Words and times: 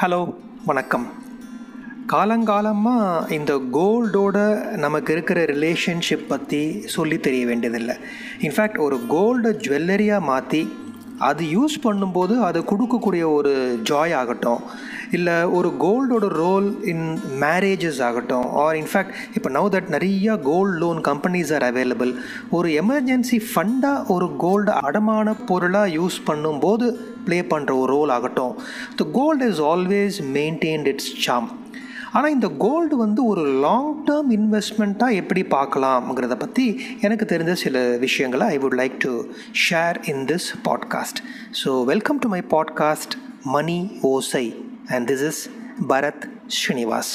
Hello 0.00 0.34
வணக்கம். 0.64 1.04
காலங்காலமாக 2.12 3.30
இந்த 3.30 3.52
கோல்டோட 3.72 4.38
நமக்கு 4.76 5.12
இருக்கிற 5.12 5.44
ரிலேஷன்ஷிப் 5.44 6.26
பற்றி 6.28 6.82
சொல்லி 6.94 7.18
தெரிய 7.18 7.46
வேண்டியதில்லை. 7.46 7.94
இன்ஃபேக்ட் 8.40 8.78
ஒரு 8.78 8.96
கோல்டை 9.08 9.52
ஜுவல்லரியாக 9.64 10.20
மாற்றி 10.20 10.72
அது 11.18 11.44
யூஸ் 11.44 11.76
பண்ணும்போது 11.82 12.34
அது 12.48 12.60
கொடுக்கக்கூடிய 12.60 13.32
ஒரு 13.32 13.80
ஜாய் 13.90 14.14
ஆகட்டும். 14.14 14.60
இல்லை 15.10 15.42
ஒரு 15.44 15.68
கோல்டோட 15.80 16.28
ரோல் 16.28 16.84
இன் 16.84 17.18
மேரேஜஸ் 17.40 18.02
ஆகட்டும் 18.02 18.50
ஆர் 18.50 18.76
இன்ஃபேக்ட் 18.76 19.12
இப்போ 19.34 19.50
நவ் 19.50 19.72
தட் 19.72 19.90
நிறையா 19.90 20.40
gold 20.40 20.78
loan 20.78 21.00
companies 21.00 21.54
are 21.54 21.74
available 21.74 22.14
ஒரு 22.50 22.68
எமர்ஜென்சி 22.68 23.40
ஃபண்டாக 23.54 24.06
ஒரு 24.06 24.36
கோல்டு 24.36 24.72
அடமான 24.72 25.34
பொருளாக 25.46 25.88
யூஸ் 25.88 26.18
பண்ணும்போது 26.26 26.96
ப்ளே 27.24 27.40
பண்ணுற 27.40 27.78
ஒரு 27.78 27.86
ரோல் 27.86 28.08
ஆகட்டும். 28.08 28.58
The 28.96 29.04
gold 29.12 29.50
is 29.50 29.60
always 29.60 30.20
maintained 30.34 30.86
it's 30.86 31.16
same 31.16 31.64
ஆனால் 32.12 32.30
இந்த 32.30 32.48
கோல்டு 32.48 32.96
வந்து 32.96 33.24
ஒரு 33.24 33.46
லாங் 33.46 34.04
டேர்ம் 34.04 34.30
இன்வெஸ்ட்மெண்ட்டாக 34.30 35.12
எப்படி 35.12 35.42
பார்க்கலாம்ங்கிறத 35.42 36.34
பற்றி 36.38 36.80
எனக்கு 37.00 37.36
தெரிஞ்ச 37.36 37.52
சில 37.52 37.96
விஷயங்களை 37.96 38.46
I 38.46 38.58
would 38.58 38.76
like 38.76 38.96
to 38.98 39.22
share 39.70 40.08
in 40.08 40.24
this 40.24 40.54
podcast 40.64 41.16
so 41.64 41.84
welcome 41.84 42.18
to 42.18 42.28
my 42.28 42.40
podcast 42.40 43.10
Mani 43.44 43.98
Osai 44.00 44.64
and 44.94 45.06
this 45.10 45.24
is 45.30 45.40
Bharath 45.88 46.24
Srinivas 46.58 47.12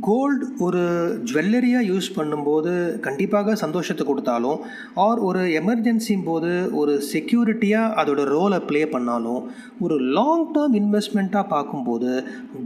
gold 0.00 0.46
ஒரு 0.58 0.80
ஜுவல்லரியாக 1.24 1.88
யூஸ் 1.88 2.08
பண்ணும்போது 2.16 2.72
கண்டிப்பாக 3.00 3.54
சந்தோஷத்தை 3.56 4.04
கொடுத்தாலும் 4.06 4.58
ஆர் 4.96 5.20
ஒரு 5.20 5.42
எமர்ஜென்சியும் 5.60 6.24
போது 6.24 6.50
ஒரு 6.72 6.94
செக்யூரிட்டியாக 7.12 7.94
அதோட 8.00 8.22
ரோலை 8.30 8.58
ப்ளே 8.64 8.80
பண்ணாலும் 8.86 9.42
ஒரு 9.80 9.96
லாங் 10.10 10.46
டேர்ம் 10.52 10.74
இன்வெஸ்ட்மெண்ட்டாக 10.74 11.46
பார்க்கும்போது 11.48 12.10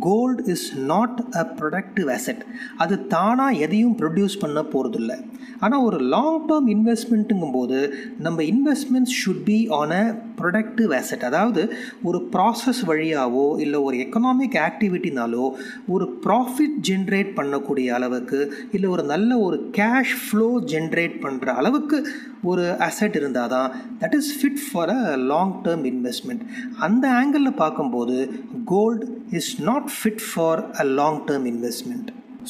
gold 0.01 0.45
is 0.47 0.67
not 0.85 1.21
a 1.33 1.45
productive 1.61 2.11
asset 2.11 2.43
அது 2.77 2.97
தானாக 3.07 3.61
எதையும் 3.61 3.97
ப்ரொடியூஸ் 3.97 4.41
பண்ண 4.41 4.63
போகிறதில்ல 4.73 5.13
ஆனால் 5.61 5.83
ஒரு 5.83 6.01
லாங் 6.07 6.41
டேர்ம் 6.47 6.69
இன்வெஸ்ட்மெண்ட்டுங்கும் 6.69 7.53
போது 7.53 7.79
நம்ம 8.19 8.43
investments 8.47 9.17
should 9.21 9.45
be 9.45 9.59
on 9.79 9.93
a 9.93 10.05
productive 10.41 10.93
asset 10.95 11.25
அதாவது 11.25 11.63
ஒரு 12.03 12.19
ப்ராசஸ் 12.33 12.83
வழியாவோ 12.87 13.47
இல்லை 13.59 13.79
ஒரு 13.83 13.97
எக்கனாமிக் 13.97 14.59
ஆக்டிவிட்டினாலோ 14.63 15.45
ஒரு 15.89 16.07
ப்ராஃபிட் 16.27 16.79
ஜென்ரேட் 16.83 17.19
பண்ணக்கூடிய 17.27 17.87
அளவுக்கு 17.87 18.53
இல்லை 18.73 18.91
ஒரு 18.91 19.03
நல்ல 19.03 19.39
ஒரு 19.39 19.71
கேஷ் 19.73 20.15
ஃப்ளோ 20.25 20.61
ஜென்ரேட் 20.65 21.21
பண்ணுற 21.23 21.47
அளவுக்கு 21.47 22.13
ஒரு 22.43 22.77
அசெட் 22.79 23.17
இருந்தால் 23.17 23.49
தான் 23.49 23.73
that 24.01 24.15
is 24.15 24.43
fit 24.43 24.73
for 24.73 24.89
a 24.89 25.17
long 25.17 25.63
term 25.65 25.85
investment 25.85 26.41
அந்த 26.79 27.09
ஆங்கிளில் 27.09 27.57
பார்க்கும்போது 27.57 28.31
gold 28.65 29.23
is 29.31 29.63
not 29.63 29.91
fit 30.03 30.23
for 30.35 30.71
a 30.71 30.85
long 30.85 31.21
term 31.27 31.47
investment 31.47 32.09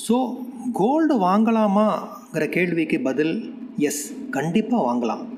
so 0.08 0.34
gold 0.72 1.18
வாங்கலாமாங்கிற 1.18 2.48
கேள்விக்கு 2.48 3.00
பதில் 3.00 3.54
எஸ் 3.76 4.12
கண்டிப்பாக 4.30 4.92
வாங்கலாம். 4.92 5.28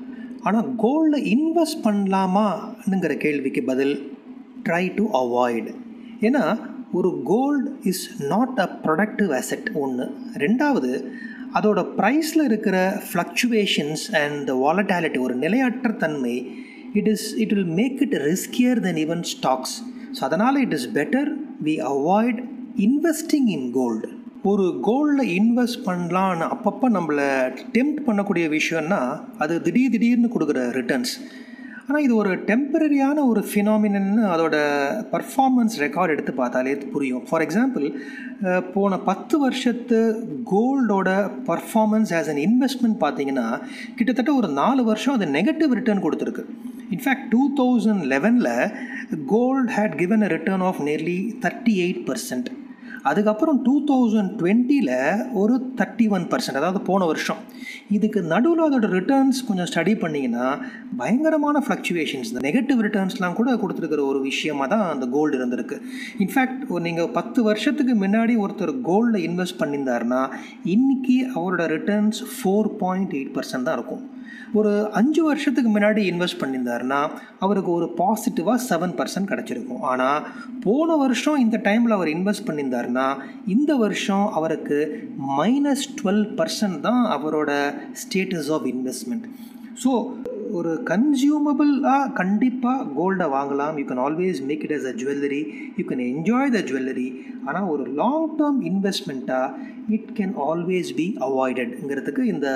ஆனால் 0.41 0.75
கோல்டில் 0.77 1.25
இன்வெஸ்ட் 1.25 1.83
பண்ணலாமாங்கிற 1.83 3.17
கேள்விக்கு 3.17 3.63
பதில் 3.63 4.15
ட்ரை 4.63 4.95
டு 4.95 5.05
அவாய்டு 5.05 5.73
ஏன்னா 6.21 6.59
ஒரு 6.93 7.09
gold 7.25 7.69
is 7.83 8.03
not 8.27 8.57
a 8.59 8.67
productive 8.83 9.31
asset 9.37 9.69
ஒன்று 9.75 10.05
ரெண்டாவது 10.37 10.91
அதோட 11.55 11.79
ப்ரைஸில் 11.97 12.43
இருக்கிற 12.43 12.77
ஃப்ளக்சுவேஷன்ஸ் 13.07 14.03
அண்ட் 14.15 14.39
த 14.49 14.55
வாலட்டாலிட்டி 14.61 15.19
ஒரு 15.19 15.35
நிலையற்ற 15.35 15.91
தன்மை 16.03 16.35
it 16.93 17.09
is 17.13 17.27
it 17.35 17.53
will 17.53 17.73
make 17.75 18.01
it 18.01 18.17
riskier 18.25 18.79
then 18.79 18.99
even 19.05 19.23
stocks 19.33 19.75
so 20.17 20.21
அதனால் 20.21 20.59
it 20.61 20.75
is 20.79 20.89
better 20.93 21.29
we 21.63 21.75
avoid 21.91 22.41
investing 22.79 23.49
in 23.49 23.69
gold 23.71 24.09
ஒரு 24.45 24.65
கோல்டில் 24.87 25.29
இன்வெஸ்ட் 25.33 25.81
பண்ணலான்னு 25.85 26.45
அப்பப்போ 26.53 26.87
நம்மளை 26.89 27.27
டெம்ப்ட் 27.75 28.05
பண்ணக்கூடிய 28.07 28.45
விஷயம்னா 28.49 29.01
அது 29.37 29.53
திடீர் 29.61 29.93
திடீர்னு 29.93 30.29
கொடுக்குற 30.33 30.61
ரிட்டர்ன்ஸ் 30.75 31.13
ஆனால் 31.87 32.03
இது 32.05 32.13
ஒரு 32.21 32.31
டெம்பரரியான 32.49 33.17
ஒரு 33.31 33.41
ஃபினாமினன்னு 33.47 34.23
அதோட 34.33 34.57
பர்ஃபார்மன்ஸ் 35.13 35.75
ரெக்கார்ட் 35.83 36.13
எடுத்து 36.13 36.33
பார்த்தாலே 36.41 36.75
புரியும். 36.93 37.23
ஃபார் 37.29 37.43
எக்ஸாம்பிள் 37.45 37.85
போன 38.75 38.99
பத்து 39.09 39.35
வருஷத்து 39.43 39.99
கோல்டோட 40.53 41.09
பர்ஃபார்மன்ஸ் 41.49 42.13
ஆஸ் 42.19 42.29
அன் 42.33 42.41
இன்வெஸ்ட்மெண்ட் 42.47 42.97
பார்த்தீங்கன்னா 43.05 43.47
கிட்டத்தட்ட 43.97 44.33
ஒரு 44.41 44.49
நாலு 44.61 44.83
வருஷம் 44.91 45.15
அது 45.17 45.27
நெகட்டிவ் 45.37 45.77
ரிட்டர்ன் 45.79 46.03
கொடுத்துருக்கு. 46.05 46.45
இன்ஃபேக்ட் 46.95 47.29
டூ 47.35 47.43
தௌசண்ட் 47.61 48.03
லெவனில் 48.13 48.51
gold 49.35 49.71
had 49.77 49.95
given 50.01 50.25
a 50.27 50.31
return 50.35 50.65
of 50.69 50.81
nearly 50.89 51.19
thirty 51.45 51.75
eight 51.85 52.03
percent 52.09 52.49
அதுக்கப்புறம் 53.09 53.57
டூ 53.65 53.73
தௌசண்ட் 53.89 54.31
டுவெண்ட்டியில் 54.39 54.91
ஒரு 55.41 55.55
தேர்ட்டி 55.79 56.05
ஒன் 56.15 56.25
பர்சன்ட் 56.33 56.59
அதாவது 56.59 56.81
போன 56.89 57.05
வருஷம். 57.09 57.39
இதுக்கு 57.97 58.19
நடுவில் 58.31 58.63
அதோட 58.65 58.87
ரிட்டர்ன்ஸ் 58.97 59.39
கொஞ்சம் 59.47 59.69
ஸ்டடி 59.71 59.93
பண்ணிங்கன்னா 60.03 60.47
பயங்கரமான 61.01 61.61
ஃப்ளக்சுவேஷன்ஸ் 61.65 62.29
இந்த 62.31 62.41
நெகட்டிவ் 62.47 62.79
ரிட்டர்ன்ஸ்லாம் 62.85 63.37
கூட 63.39 63.51
கொடுத்துருக்கிற 63.63 64.03
ஒரு 64.11 64.21
விஷயமாக 64.29 64.67
தான் 64.73 64.85
அந்த 64.93 65.05
கோல்டு 65.15 65.37
இருந்திருக்கு. 65.39 65.77
இன்ஃபேக்ட் 66.25 66.63
நீங்கள் 66.87 67.11
பத்து 67.19 67.39
வருஷத்துக்கு 67.49 67.95
முன்னாடி 68.03 68.35
ஒருத்தர் 68.45 68.73
கோல்டில் 68.89 69.25
இன்வெஸ்ட் 69.29 69.59
பண்ணியிருந்தாருன்னா 69.61 70.21
இன்றைக்கி 70.75 71.17
அவரோட 71.35 71.65
returns 71.75 72.21
four 72.35 72.71
point 72.83 73.15
eight 73.19 73.35
percent 73.37 73.67
தான் 73.69 73.77
இருக்கும். 73.79 74.03
ஒரு 74.53 74.71
அஞ்சு 74.91 75.21
வருஷத்துக்கு 75.23 75.69
முன்னாடி 75.75 76.01
இன்வெஸ்ட் 76.11 76.41
பண்ணியிருந்தாருன்னா 76.41 76.99
அவருக்கு 77.39 77.71
ஒரு 77.71 77.87
பாசிட்டிவாக 77.97 78.59
செவன் 78.69 78.95
பர்சன்ட் 78.99 79.31
கிடச்சிருக்கும். 79.31 79.83
ஆனால் 79.91 80.27
போன 80.63 80.95
வருஷம் 80.95 81.39
இந்த 81.39 81.57
டைமில் 81.63 81.95
அவர் 81.97 82.07
இன்வெஸ்ட் 82.07 82.47
பண்ணியிருந்தாருன்னா 82.47 83.07
இந்த 83.45 83.75
வருஷம் 83.75 84.27
அவருக்கு 84.33 84.77
மைனஸ் 85.37 85.85
டுவெல் 85.97 86.25
பர்சன்ட் 86.39 86.79
தான் 86.79 87.03
அவரோட 87.15 87.51
ஸ்டேட்டஸ் 88.03 88.51
ஆஃப் 88.51 88.67
இன்வெஸ்ட்மெண்ட் 88.73 89.27
ஸோ 89.83 89.91
ஒரு 90.51 90.81
கன்சியூமபிளாக 90.85 92.13
கண்டிப்பாக 92.13 92.85
கோல்டை 92.97 93.27
வாங்கலாம். 93.27 93.77
You 93.77 93.85
can 93.85 94.01
always 94.03 94.43
make 94.43 94.63
it 94.63 94.71
as 94.71 94.85
a 94.85 94.91
jewellery 94.91 95.39
you 95.77 95.85
can 95.85 96.03
enjoy 96.07 96.51
the 96.51 96.59
jewellery 96.59 97.07
ஆனால் 97.45 97.63
ஒரு 97.63 97.85
லாங் 97.93 98.29
டேர்ம் 98.37 98.59
இன்வெஸ்ட்மெண்ட்டாக 98.61 99.55
இட் 99.89 100.11
கேன் 100.15 100.35
ஆல்வேஸ் 100.49 100.95
பி 100.95 101.17
அவாய்டட்ங்கிறதுக்கு 101.19 102.19
இந்த 102.19 102.49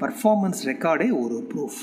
பர்ஃபார்மன்ஸ் 0.00 0.62
ரெக்கார்டே 0.66 1.10
ஒரு 1.22 1.46
ப்ரூஃப் 1.54 1.80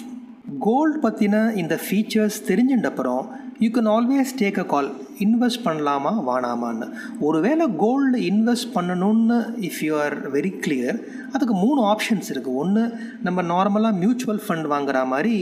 கோல்டு 0.64 0.98
பற்றின 1.02 1.38
இந்த 1.56 1.76
features 1.84 2.38
தெரிஞ்சின்றப்புறம் 2.48 3.24
you 3.60 3.70
can 3.70 3.90
always 3.90 4.32
take 4.40 4.60
a 4.60 4.66
call 4.66 4.90
invest 5.20 5.64
பண்ணலாமா 5.66 6.12
வானாமான்னு 6.28 6.88
ஒருவேளை 7.20 7.66
கோல்டு 7.78 8.18
இன்வெஸ்ட் 8.24 8.70
பண்ணணும்னு 8.74 9.38
if 9.62 9.80
you 9.84 9.94
are 10.00 10.16
very 10.32 10.52
clear 10.60 10.98
அதுக்கு 11.34 11.56
மூணு 11.56 11.82
ஆப்ஷன்ஸ் 11.86 12.30
இருக்குது 12.34 12.56
ஒன்று 12.56 12.84
நம்ம 13.24 13.42
நார்மலாக 13.50 14.00
மியூச்சுவல் 14.00 14.42
ஃபண்ட் 14.46 14.70
வாங்குற 14.72 15.00
மாதிரி 15.06 15.36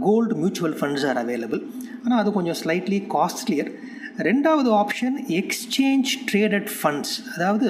gold 0.00 0.34
mutual 0.34 0.76
funds 0.80 1.06
are 1.10 1.20
available 1.22 1.62
ஆனால் 2.04 2.18
அது 2.18 2.32
கொஞ்சம் 2.32 2.58
ஸ்லைட்லி 2.62 3.00
காஸ்ட்லியர் 3.08 3.70
ரெண்டாவது 4.28 4.70
ஆப்ஷன் 4.82 5.16
எக்ஸ்சேஞ்ச் 5.38 6.10
ட்ரேடட் 6.30 6.70
ஃபண்ட்ஸ் 6.78 7.14
அதாவது 7.34 7.68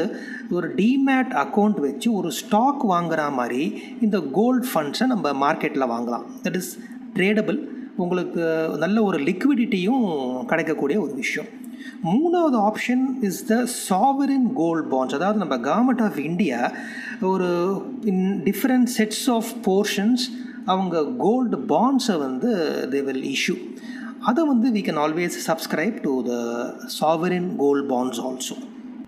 ஒரு 0.51 0.69
டிமேட் 0.75 1.33
அக்கௌண்ட் 1.45 1.79
வச்சு 1.81 2.13
ஒரு 2.13 2.31
ஸ்டாக் 2.31 2.83
வாங்குற 2.91 3.33
மாதிரி 3.33 3.63
இந்த 4.01 4.21
கோல்டு 4.39 4.67
ஃபண்ட்ஸை 4.75 5.07
நம்ம 5.07 5.33
மார்க்கெட்டில் 5.45 5.91
வாங்கலாம். 5.95 6.27
தட் 6.45 6.57
இஸ் 6.57 6.73
ட்ரேடபிள் 7.15 7.59
உங்களுக்கு 7.97 8.43
நல்ல 8.79 9.03
ஒரு 9.03 9.19
லிக்விடிட்டியும் 9.19 10.05
கிடைக்கக்கூடிய 10.47 11.01
ஒரு 11.01 11.15
விஷயம். 11.15 11.49
மூணாவது 12.05 12.57
option 12.69 13.05
is 13.21 13.45
the 13.47 13.55
sovereign 13.89 14.49
gold 14.53 14.89
bonds 14.93 15.17
அதாவது 15.19 15.39
நம்ம 15.39 15.57
கவர்மெண்ட் 15.69 16.03
ஆஃப் 16.03 16.19
இந்தியா 16.19 16.73
ஒரு 17.21 17.49
in 18.05 18.27
different 18.45 18.91
sets 18.99 19.25
of 19.31 19.51
portions 19.69 20.25
அவங்க 20.65 21.05
கோல்டு 21.19 21.59
பாண்ட்ஸை 21.69 22.19
வந்து 22.19 22.51
தே 22.91 23.01
வில் 23.05 23.25
இஷ்யூ 23.35 23.57
அதை 24.29 24.43
வந்து 24.47 24.69
we 24.71 24.81
can 24.87 25.01
always 25.05 25.37
subscribe 25.47 25.97
to 26.07 26.13
the 26.23 26.33
sovereign 27.01 27.57
gold 27.57 27.87
bonds 27.93 28.21
also 28.29 28.57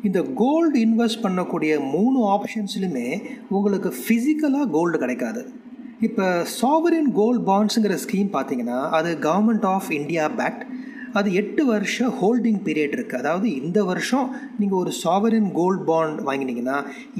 இந்த 0.03 0.21
கோல்டு 0.35 0.77
இன்வெஸ்ட் 0.87 1.23
பண்ணக்கூடிய 1.23 1.73
மூணு 1.95 2.21
ஆப்ஷன்ஸ்லையுமே 2.35 3.09
உங்களுக்கு 3.49 3.91
ஃபிசிக்கலாக 3.99 4.71
கோல்டு 4.71 4.99
கிடைக்காது. 4.99 5.43
இப்போ 6.01 6.27
சாவரின் 6.61 7.11
கோல்ட் 7.13 7.43
பாண்ட்ஸுங்கிற 7.49 7.97
ஸ்கீம் 8.05 8.31
பார்த்தீங்கன்னா 8.33 8.79
அது 8.99 9.19
கவர்மெண்ட் 9.21 9.67
ஆஃப் 9.67 9.91
இந்தியா 9.93 10.25
பேக்ட் 10.41 10.65
அது 11.19 11.29
எட்டு 11.41 11.63
வருஷம் 11.65 12.13
ஹோல்டிங் 12.21 12.61
பீரியட் 12.67 12.95
இருக்குது 12.97 13.21
அதாவது 13.23 13.49
இந்த 13.61 13.79
வருஷம் 13.91 14.29
நீங்கள் 14.61 14.81
ஒரு 14.83 14.93
சாவரின் 15.03 15.51
கோல்ட் 15.59 15.85
பாண்ட் 15.91 16.21
வாங்கினீங்கன்னா 16.29 16.79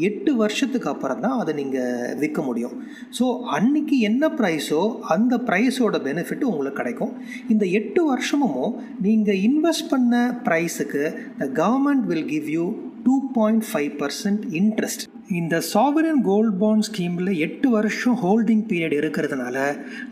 எட்டு 0.09 0.35
வருஷத்துக்கு 0.43 0.91
அப்புறம் 0.93 1.23
தான் 1.27 1.39
அதை 1.43 1.55
நீங்கள் 1.61 2.15
விற்க 2.23 2.43
முடியும். 2.43 2.77
ஸோ 3.19 3.25
அன்னைக்கு 3.57 3.99
என்ன 4.11 4.31
ப்ரைஸோ 4.41 4.81
அந்த 5.17 5.37
ப்ரைஸோட 5.49 5.99
பெனிஃபிட் 6.09 6.49
உங்களுக்கு 6.53 6.81
கிடைக்கும். 6.81 7.13
இந்த 7.55 7.65
எட்டு 7.81 8.03
வருஷமும் 8.05 8.71
நீங்கள் 9.09 9.43
இன்வெஸ்ட் 9.49 9.91
பண்ண 9.93 10.23
ப்ரைஸுக்கு 10.49 11.05
the 11.43 11.51
government 11.63 12.07
will 12.13 12.31
give 12.35 12.49
you 12.57 12.67
two 13.05 13.15
point 13.33 13.65
five 13.73 13.91
percent 13.99 14.43
interest 14.53 15.05
இந்த 15.27 15.63
சாவரன் 15.73 16.21
கோல்ட் 16.21 16.59
பாண்ட் 16.59 16.85
ஸ்கீமில் 16.85 17.39
எட்டு 17.39 17.71
வருஷம் 17.71 18.17
ஹோல்டிங் 18.23 18.65
பீரியட் 18.69 18.97
இருக்கிறதுனால 18.99 19.57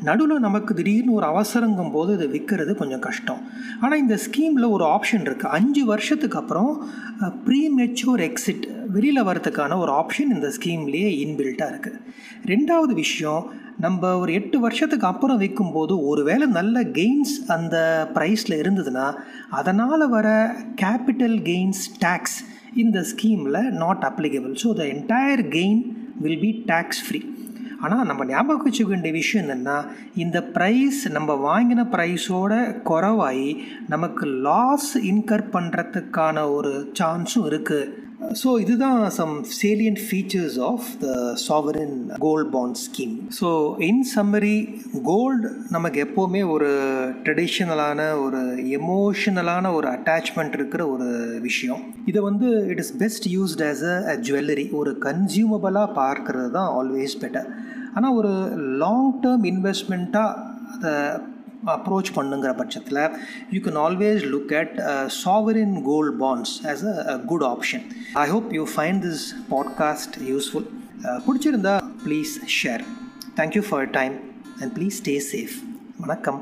நடுவில் 0.03 0.39
நமக்கு 0.39 0.75
திடீர்னு 0.75 1.13
ஒரு 1.13 1.27
அவசரங்கும் 1.27 1.91
போது 1.91 2.13
இது 2.15 2.27
விற்கிறது 2.29 2.75
கொஞ்சம் 2.75 3.01
கஷ்டம். 3.01 3.41
ஆனால் 3.81 3.99
இந்த 3.99 4.19
ஸ்கீமில் 4.27 4.69
ஒரு 4.71 4.85
ஆப்ஷன் 4.85 5.25
இருக்குது 5.25 5.49
அஞ்சு 5.49 5.85
வருஷத்துக்கு 5.85 6.39
அப்புறம் 6.39 6.71
ப்ரீ 7.45 7.61
மெச்சூர் 7.77 8.21
எக்ஸிட் 8.21 8.67
வெளியில் 8.89 9.23
வரதுக்கான 9.23 9.79
ஒரு 9.79 9.93
ஆப்ஷன் 9.93 10.31
இந்த 10.31 10.49
ஸ்கீம்லேயே 10.49 11.11
இன்பில்ட்டாக 11.25 11.73
இருக்குது 11.73 11.99
ரெண்டாவது 12.47 12.95
விஷயம் 12.95 13.43
நம்ம 13.79 14.17
ஒரு 14.17 14.33
எட்டு 14.33 14.61
வருஷத்துக்கு 14.61 15.07
அப்புறம் 15.07 15.39
விற்கும்போது 15.39 15.95
ஒருவேளை 16.05 16.47
நல்ல 16.47 16.83
கெயின்ஸ் 16.83 17.35
அந்த 17.49 17.77
ப்ரைஸில் 18.15 18.61
இருந்ததுன்னா 18.63 19.07
அதனால் 19.51 20.09
வர 20.09 20.29
கேபிட்டல் 20.75 21.39
கெயின்ஸ் 21.43 21.85
டேக்ஸ் 22.01 22.39
இந்த 22.77 22.99
ஸ்கீமில் 23.03 23.61
not 23.77 24.05
applicable 24.05 24.55
so 24.63 24.71
the 24.73 24.85
entire 24.87 25.43
gain 25.49 25.81
will 26.21 26.41
be 26.41 26.51
tax 26.67 27.03
free 27.07 27.21
ஆனால் 27.81 28.07
நம்ம 28.07 28.23
ஞாபகம் 28.25 28.65
வச்சுக்க 28.65 28.91
வேண்டிய 28.91 29.13
விஷயம் 29.13 29.45
என்னென்னா 29.45 29.77
இந்த 30.15 30.39
ப்ரைஸ் 30.55 31.01
நம்ம 31.09 31.35
வாங்கின 31.47 31.85
ப்ரைஸோட 31.91 32.53
குறவாகி 32.83 33.51
நமக்கு 33.89 34.27
லாஸ் 34.43 34.91
இன்கர் 35.03 35.47
பண்ணுறதுக்கான 35.53 36.45
ஒரு 36.51 36.73
சான்ஸும் 37.01 37.47
இருக்குது 37.47 37.89
ஸோ 38.31 38.61
இதுதான் 38.61 39.11
some 39.11 39.44
salient 39.62 40.00
features 40.11 40.61
of 40.61 40.99
the 41.00 41.06
sovereign 41.49 42.11
gold 42.19 42.50
bond 42.53 42.77
scheme 42.77 43.15
so 43.41 43.77
in 43.79 44.05
summary 44.17 44.79
gold 45.03 45.50
நமக்கு 45.71 46.05
எப்போவுமே 46.05 46.49
ஒரு 46.49 46.69
ட்ரெடிஷ்னலான 47.25 48.21
ஒரு 48.21 48.41
எமோஷனலான 48.56 49.75
ஒரு 49.75 49.88
அட்டாச்மெண்ட் 49.88 50.53
இருக்கிற 50.53 50.88
ஒரு 50.88 51.38
விஷயம். 51.41 51.82
இதை 52.06 52.23
வந்து 52.23 52.67
it 52.67 52.79
is 52.79 52.97
best 52.97 53.29
used 53.29 53.62
as 53.62 53.82
a 53.82 54.17
jewellery 54.17 54.73
ஒரு 54.73 54.99
கன்சியூமபிளாக 55.00 55.93
பார்க்கறது 55.94 56.50
தான் 56.50 56.71
ஆல்வேஸ் 56.76 57.17
பெட்டர் 57.21 57.49
ஆனால் 57.94 58.12
ஒரு 58.12 58.33
லாங் 58.76 59.21
டேர்ம் 59.23 59.44
இன்வெஸ்ட்மெண்ட்டாக 59.44 60.37
அதை 60.75 61.21
அப்ரோச் 61.65 62.11
பண்ணுங்கிற 62.15 62.57
பட்சத்தில் 62.57 63.01
you 63.51 63.61
can 63.61 63.81
always 63.87 64.23
look 64.33 64.53
at 64.55 64.77
sovereign 65.25 65.83
gold 65.83 66.17
bonds 66.21 66.55
as 66.67 66.85
a 66.85 67.17
good 67.27 67.43
option 67.43 67.85
I 68.15 68.29
hope 68.29 68.53
you 68.53 68.65
find 68.77 69.03
this 69.05 69.25
podcast 69.51 70.17
useful 70.23 70.67
பிடிச்சிருந்தா 71.27 71.77
please 72.07 72.35
share 72.61 72.85
thank you 73.37 73.65
for 73.69 73.91
time 73.91 74.17
and 74.61 74.73
please 74.79 74.99
stay 75.05 75.17
safe 75.33 75.57
வணக்கம். 75.99 76.41